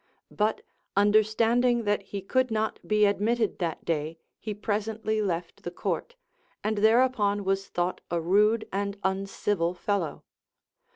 [0.31, 0.63] But
[0.97, 6.15] understanding that he could not be admitted that day, he presently left the court,
[6.63, 10.23] and thereupon was thought a rude and uncivil fellow.